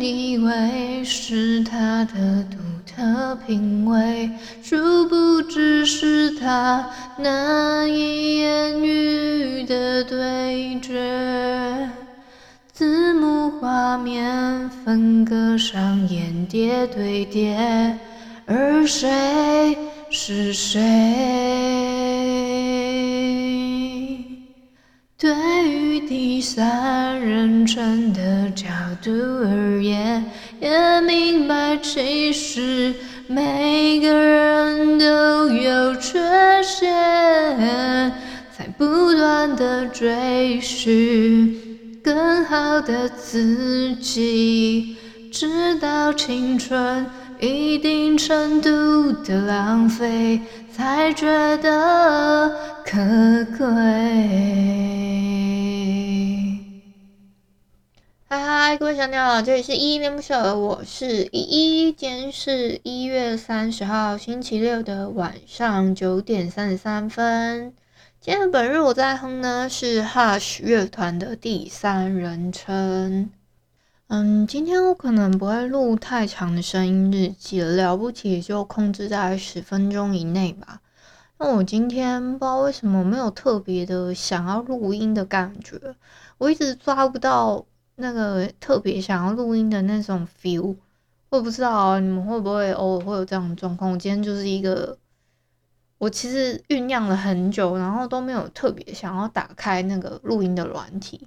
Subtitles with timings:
[0.00, 4.30] 以为是他的独特品味，
[4.62, 11.88] 殊不知是他难以言喻的对决。
[12.72, 17.98] 字幕画面分割上演谍对谍，
[18.46, 19.78] 而谁
[20.10, 20.80] 是谁？
[25.16, 25.32] 对
[25.70, 28.50] 于第三人称的
[29.10, 30.24] 而言，
[30.60, 32.94] 也明白其实。
[33.26, 36.20] 每个人都有缺
[36.62, 36.92] 陷，
[38.56, 41.56] 在不断的追寻
[42.02, 44.98] 更好的自己，
[45.32, 47.06] 直到青春
[47.40, 50.42] 一定程度的浪费，
[50.76, 52.52] 才觉得
[52.84, 53.00] 可
[53.56, 54.93] 贵。
[58.34, 61.92] 嗨嗨，各位小鸟，这里是依依恋不舍，我是依依。
[61.92, 67.72] 今天是一月三十号星期六的晚上九点三十三分。
[68.20, 73.30] 今天本日我在哼呢是 Hush 乐团的第三人称。
[74.08, 80.80] 嗯，今天我可能不会录太长的声音日记了，了不起就控制在十分钟以内吧。
[81.38, 85.78] 那我今天不知道为什么没有特别的想要录音的感觉，
[86.38, 87.64] 我一直抓不到。
[87.96, 90.76] 那个特别想要录音的那种 feel，
[91.28, 93.92] 我不知道，你们会不会偶尔会有这样的状况？
[93.92, 94.96] 我今天就是一个，
[95.98, 101.26] 我其实酝酿了很久，然后都没有特别想要打开那个录音的软体，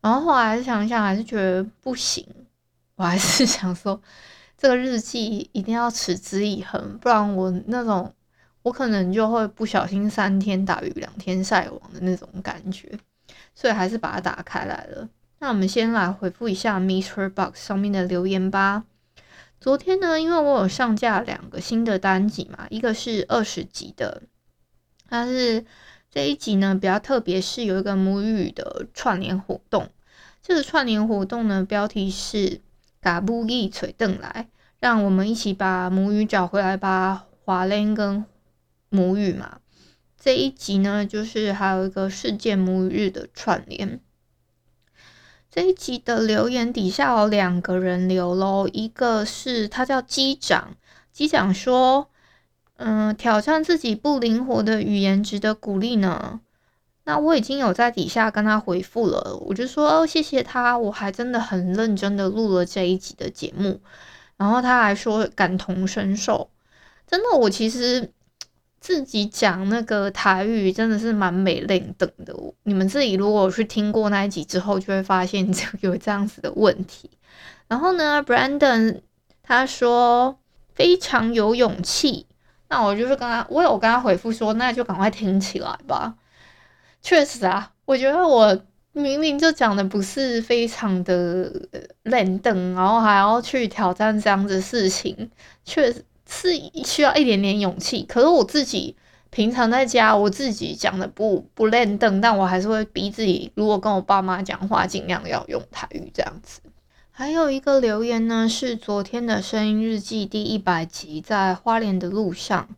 [0.00, 2.26] 然后后来想一想，还是觉得不行，
[2.96, 4.00] 我还是 想说，
[4.56, 8.12] 这个日记一定要持之以恒，不然我那种
[8.62, 12.98] 我可能就会不小心三天打鱼两天晒网的那种感觉，
[13.54, 15.08] 所以还是把它打开来了。
[15.38, 18.84] 那我们先来回复一下 MixerBox 上面的留言吧。
[19.60, 24.22] 昨天呢，因为我有上架两个新的单集嘛，一个是二十集的，
[25.08, 25.64] 但是
[26.10, 29.90] 这一集呢比较特别，是有一个母语的串联活动。
[30.42, 32.60] 这个串联活动呢，标题是
[33.00, 34.48] “把母语找回来”，
[34.78, 37.26] 让我们一起把母语找回来吧。
[37.44, 38.24] 华联跟
[38.88, 39.58] 母语嘛，
[40.18, 44.00] 这一集呢，就是还有一个世界母语日的串联。
[45.56, 50.76] 这一集的留言底下有两个人留咯，一个是他叫机长，
[51.14, 52.10] 机长说
[52.76, 56.42] ：“嗯、挑战自己不灵活的语言值得鼓励呢。”
[57.04, 63.80] 那我已经有在底下跟他回复了，我就说：“哦，谢谢他，我还真的很认真的录了这一集的节目。”
[64.36, 66.50] 然后他还说感同身受，
[67.06, 68.12] 真的，我其实。
[68.78, 77.10] 自己讲那个台语真的是蛮美练等的，你们自己如果去听过那一集之后，就会发现就有这样子的问题。
[77.66, 79.00] 然后呢，Brandon
[79.42, 80.38] 他说
[80.74, 82.26] 非常有勇气，
[82.68, 86.14] 那我就是跟他，我有跟他回复说，那就赶快听起来吧。
[87.02, 88.56] 确实啊，我觉得我
[88.92, 91.50] 明明就讲的不是非常的
[92.04, 95.30] 练等，然后还要去挑战这样子事情，
[95.64, 96.04] 确实。
[96.28, 96.50] 是
[96.84, 98.96] 需要一点点勇气，可是我自己
[99.30, 106.60] 平常在家，我自己讲的不不练邓，但我还是会逼自己，如果跟我爸妈讲话，尽量要用台语这样子。
[107.10, 112.68] 还有一个留言呢，是昨天的声音日记第一百集，在花莲的路上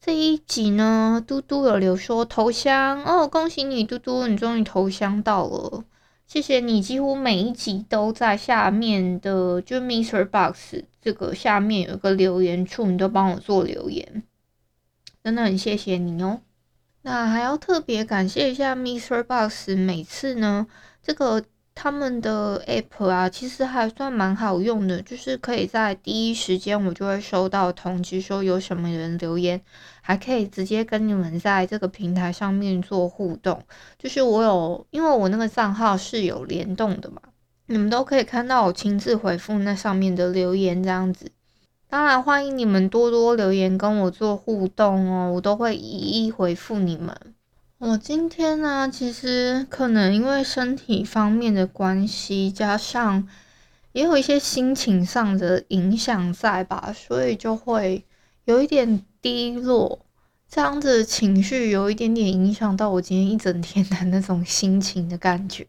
[0.00, 5.84] 这一集呢，嘟嘟有留说投降哦，恭喜你嘟嘟，你终于投降到了。
[6.32, 14.22] 谢谢你，几乎每一集都在下面的，就 MixerBox 这个下面有一个留言处，你都帮我做留言，
[15.22, 16.40] 真的很谢谢你哦。
[17.02, 20.66] 那还要特别感谢一下 MixerBox，每次呢
[21.02, 21.44] 这个
[21.74, 29.60] 他们的 app 啊，其实还算蛮好用的，就是可以在第一时间我就会收到通知，说有什么人留言，
[30.02, 33.62] 还可以直接跟你们在这个平台上面做互动。
[33.98, 37.22] 就是我有，因为我那个账号是有联动的嘛，
[37.66, 41.30] 你们都可以看到我亲自回复那上面的留言这样子。
[41.88, 47.16] 当然欢迎你们多多留言跟我做互动哦，我都会一一回复你们。
[47.78, 53.28] 我今天呢，其实可能因为身体方面的关系，加上
[53.92, 58.04] 也有一些心情上的影响在吧，所以就会
[58.44, 60.04] 有一点低落，
[60.48, 65.66] 这样子情绪有一点点影响到我今天一整天的那种心情的感觉。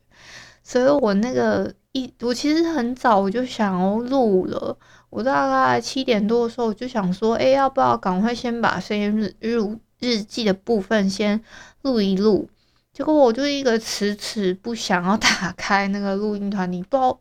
[0.64, 4.78] 所以我那个一，我其实很早我就想要录了，
[5.10, 9.58] 我大概七点多的时候我就想说，哎，要不要赶快先把声音日日
[10.00, 11.42] 日记的部分先。
[11.84, 12.50] 录一录，
[12.94, 17.12] 结果我就一个迟迟不想要打开那个录音团，你不知道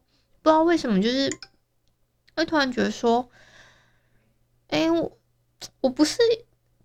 [0.41, 1.29] 不知道为什么，就是
[2.37, 3.29] 会突然觉得说，
[4.69, 5.13] 哎、欸，
[5.81, 6.19] 我不是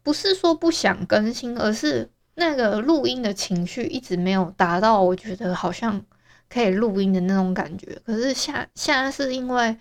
[0.04, 6.04] 不是说不想更新，而是那个录音的情绪一直没有达到，我觉得好像
[6.50, 8.00] 可以录音的那种感觉。
[8.06, 9.78] 可是现现在是因为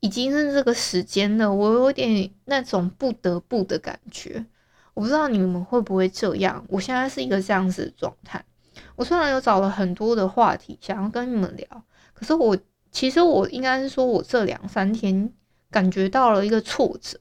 [0.00, 4.44] 已经是这个时间了，我有点那种不得不的感觉。
[4.92, 8.44] 我不知道你们会不会这样，我现在是一个这样子的状态。
[8.94, 11.66] 我虽然有找了很多的话题想要跟你们聊，
[12.12, 12.56] 可是我
[12.92, 15.32] 其实我应该是说，我这两三天
[15.68, 17.18] 感觉到了一个挫折，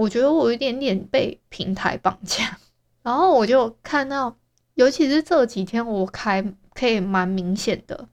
[0.00, 2.58] 我觉得我有一点点被平台绑架。
[3.02, 4.36] 然后我就看到，
[4.74, 6.42] 尤其是这几天，我开
[6.74, 8.08] 可以蛮明显的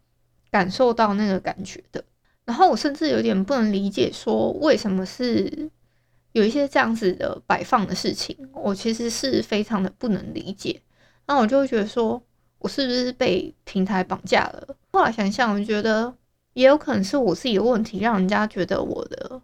[0.52, 2.04] 感受到那个感觉的。
[2.46, 5.70] 然后我甚至有点不能理解，说为什么是。
[6.34, 10.80] 有一些这样子的摆放的事情，我其实是非常的不能理解。
[11.26, 12.22] 那我就会觉得说，
[12.60, 14.76] 我是不是被平台绑架了？
[14.92, 16.14] 后来想想，我觉得
[16.54, 19.42] 也有可能是我自己的问题，让人家觉得我的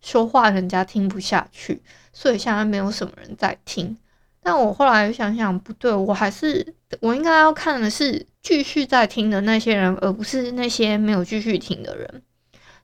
[0.00, 1.82] 说话人家听不下去，
[2.12, 3.96] 所以现在没有什么人在听。
[4.42, 12.22] 但我后来想想，不对，我还是我应该要看的是继续在听的那些人，而不是那些没有继续听的人。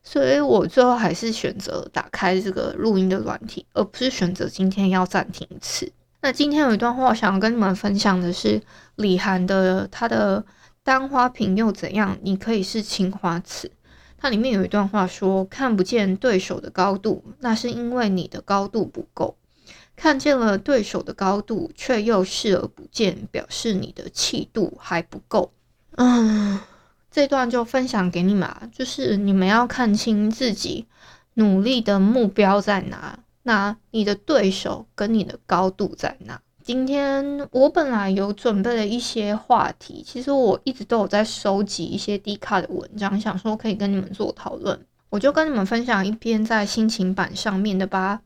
[0.03, 5.89] 所以我最后还是选择打开这个录音的软体，而不是选择今天要暂停一次。
[6.21, 8.61] 那今天有一段话我想要跟你们分享的是
[8.95, 10.45] 李涵的他的
[10.83, 12.17] 单花瓶又怎样？
[12.21, 13.71] 你可以是青花瓷。
[14.23, 19.35] 它里面有一段话说：看不见对手的高度，那是因为你的高度不够；
[19.97, 25.51] 看见了对手的高度，却又视而不见，表示你的气度还不够。
[25.97, 26.57] 嗯。
[27.11, 30.87] 这段就分享给你们，就是你们要看清自己
[31.33, 36.41] 努力的目标在哪，那你的对手跟你的高度在哪。
[36.63, 44.79] 今天我本来有准备了一些话题，其实我一直都有在收集一些 D 卡的文章，想说可以跟你们做讨论。
[45.09, 48.21] 我就跟你们分享一篇在心情版上面的吧，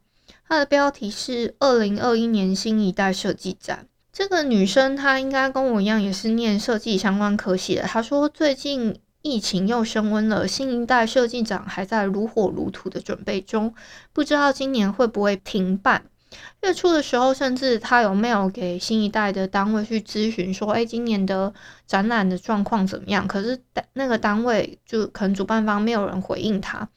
[0.48, 3.88] 它的标题是“二零二一年新一代设计展”。
[4.14, 7.82] 这个女生她应该跟我一样，也是念设计相关科系的。
[7.82, 13.74] 她说最近疫情又升温了，新一代设计展还在如火如荼的准备中，
[14.14, 16.04] 不知道今年会不会停办。
[16.62, 21.54] 月初的时候，甚至他有 mail 给新一代的单位去咨询，说：“哎，今年的
[21.86, 23.60] 展览的状况怎么样？”可是
[23.94, 26.88] 那个单位就可能主办方没有人回应他。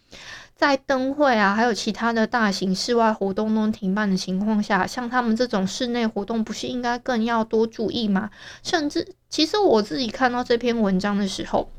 [0.57, 8.29] 在灯会啊，还有其他的大型室外活动都停办的情况下，像他们这种室内活动，不是应该更要多注意吗？
[8.63, 11.73] 甚至，其实我自己看到这篇文章的时候，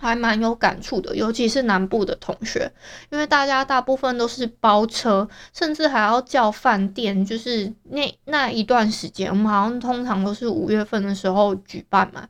[0.00, 2.70] 还蛮有感触的，尤其是南部的同学，
[3.10, 12.28] 因为大家大部分都是包车，甚至还要叫饭店，就是那那一段时间，我们好像通常都是五月份的时候举办嘛，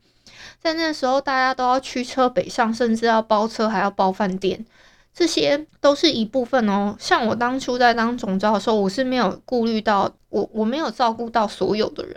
[0.58, 4.64] 在那时候大家都要驱车北上，甚至要包车，还要包饭店。
[5.18, 6.94] 这些都是一部分哦。
[6.96, 12.16] 像我当初在当总教的时候，我是没有顾虑到我，我没有照顾到所有的人。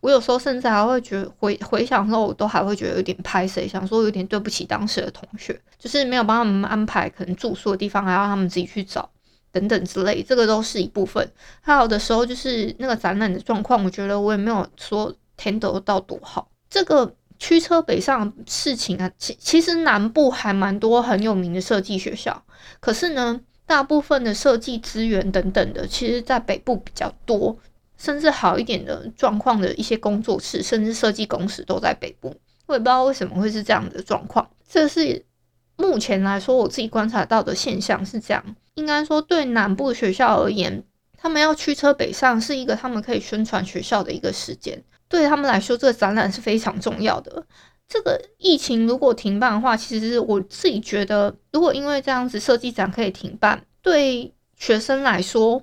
[0.00, 9.08] 我有时候甚至还会觉得回回想的时候，我都还会觉得有点拍谢，想说有点对不起当时的同学，就是没有帮他们安排可能住宿的地方，还要他们自己去找
[9.52, 10.20] 等等之类。
[10.20, 11.30] 这个都是一部分。
[11.60, 16.48] 还有的时候就是那个展览的状况，我觉得我也没有说 handle 到多好。
[16.68, 17.14] 这个。
[17.40, 22.44] 驱车北上事情啊，其其实南部还蛮多很有名的设计学校，
[22.78, 27.56] 可是呢，大部分的设计资源等等的，其实在北部比较多，
[27.96, 32.36] 甚至好一点的状况的一些工作室，甚至设计公司都在北部。
[32.66, 35.24] 我也不知道为什么会是这样的状况，这是
[35.76, 38.44] 目前来说我自己观察到的现象是这样。
[38.74, 40.84] 应该说，对南部学校而言，
[41.16, 44.84] 他们要驱车北上是一个他们可以宣传学校的一个时间。
[45.10, 47.44] 对他们来说，这个展览是非常重要的。
[47.86, 55.62] 这个疫情如果停办的话，其实我自己觉得，如果因为这样子设计展可以停办，对学生来说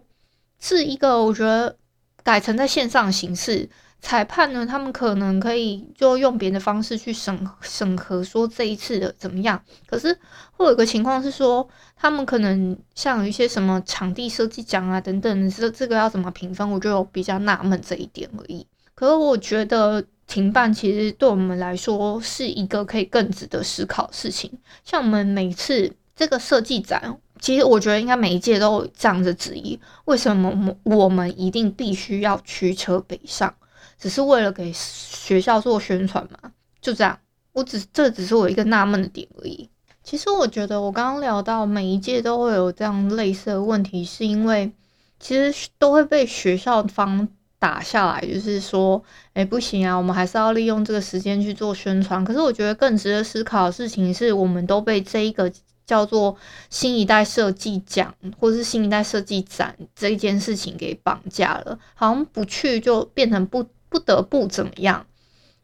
[0.59, 1.77] 是一个我觉得
[2.23, 3.69] 改成在线上形式。
[3.99, 9.59] 裁判呢，他们可能可以就用别的方式去审审核，说这一次的怎么样。
[9.87, 10.15] 可是
[10.51, 18.67] 会有一个情况是说，他们可能像有一些什么场地设计奖啊等等，这这个要怎么评分，我就比较纳闷这一点而已。
[18.97, 24.51] 可是我觉得停办其实对我们来说是一个可以更值得思考的事情。
[24.83, 33.53] 像我们每次这个设计展，其实我觉得应该每一届都有这样的质疑：为什么我们一定必须要驱车北上？
[33.99, 36.51] 只是为了给学校做宣传嘛，
[36.81, 37.19] 就这样。
[37.53, 39.69] 我只这只是我一个纳闷的点而已。
[40.03, 44.71] 其实我觉得我刚刚聊到每一届都会有这样类似的问题，是因为
[45.19, 47.27] 其实都会被学校方
[47.67, 52.23] 打下来，就是说，哎，不行啊，我们还是要利用这个时间去做宣传。
[52.23, 55.51] 可是我觉得更值得思考的事情是，我们都被这一个
[55.85, 56.35] 叫做
[56.69, 63.65] 新一代设计奖或是新一代设计展这一件事情给绑架了，好像不去就变成不。
[63.89, 65.05] 不得不怎么样？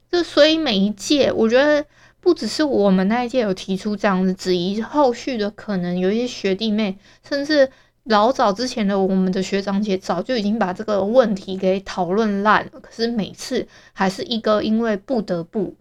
[0.10, 1.86] 就所以每一届，我觉得
[2.22, 7.69] 不只是我们那一届有提出这样的质疑，后续的可能有一些学弟妹，甚至
[8.03, 12.79] 老早之前的我们的学长姐，早就已经把这个问题给讨论烂了。
[12.81, 15.74] 可是每次还是一个因为不得不，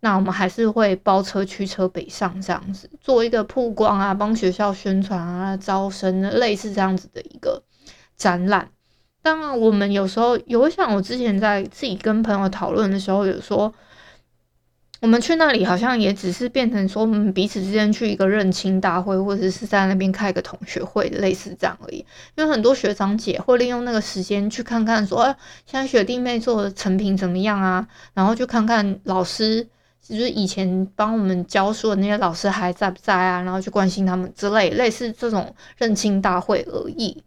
[0.00, 7.62] 那我们还是会包车驱车北上这样子，做一个曝光啊，帮学校宣传啊，招生的类似这样子的一个
[8.16, 8.68] 展览。
[9.22, 13.72] 当然，我们有时候有想，我之前在自己跟朋友讨论的时候，有说
[15.00, 22.04] 我们去那里好像也只是变成说，我们彼此之间去一个认亲大会，或者是在那边开一个同学会的类似这样而已。
[22.36, 27.86] 因为很多学长姐会利用那个时间去看看说，哎，现在学弟妹做的成品怎么样啊？
[28.14, 29.66] 然后去看看老师，
[30.02, 33.40] 就是以前帮我们教书的那些老师还在不在啊？
[33.42, 37.22] 然后去关心他们之类，类似这种认亲大会而已。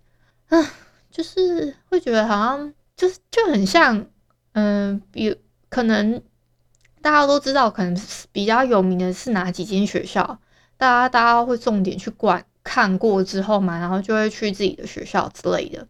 [0.50, 0.66] 嗯。
[1.14, 4.04] 就是会觉得好像就是就很像，
[4.54, 5.36] 嗯，比
[5.70, 6.20] 可能
[7.04, 7.96] 大家都知道，可能
[8.32, 10.40] 比较有名的是哪几间学校，
[10.78, 15.88] 大家大家会重点去管看过之后嘛，然后就会去自己的学校之类的。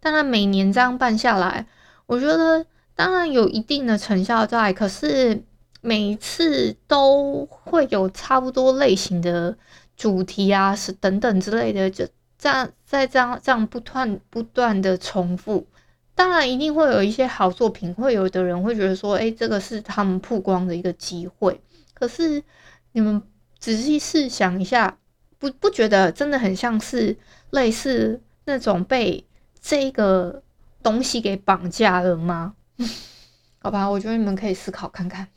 [0.00, 1.66] 当然每年这样办下来，
[2.06, 5.42] 我觉得当然有一定的成效在，可是
[5.80, 9.56] 每一次都会有差不多类型的
[9.96, 12.06] 主题啊，是等等之类的就。
[12.38, 15.66] 这样再这样这样不断不断的重复，
[16.16, 21.60] 当然一定会有一些好作品，会有的人会觉得说，哎，这个是他们曝光的一个机会。
[21.94, 22.42] 可是
[22.92, 23.22] 你们
[23.58, 24.96] 仔细试想一下，
[25.38, 27.16] 不不觉得真的很像是
[27.50, 29.26] 类似那种被
[29.60, 30.42] 这个
[30.82, 32.54] 东西给绑架了吗？
[33.60, 35.28] 好吧，我觉得你们可以思考看看。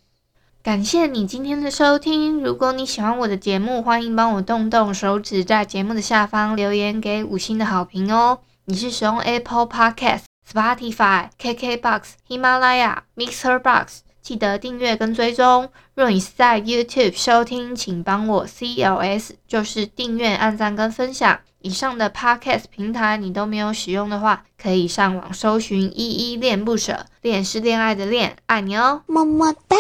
[0.62, 2.42] 感谢你今天的收听。
[2.44, 8.40] 如果你喜欢我的节目，欢迎帮我动动手指，在节目的下方留言给五星的好评哦。
[8.66, 15.70] 你是使用 Apple Podcast、Spotify、KKBox、喜马拉雅、Mixer Box，记得订阅跟追踪。
[15.94, 21.40] 若你是在 YouTube 收听，请帮我 CLS，就是订阅、按赞跟分享。
[21.62, 29.78] 以上的 Podcast 平台你都没有使用的话，可以上网搜寻“依依恋不舍”，恋是恋爱的恋，爱你哦，么么哒。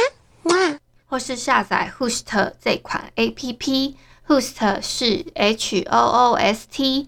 [1.07, 7.07] 或是下载 Hoost 这款 APP，Hoost 是 H O O S T，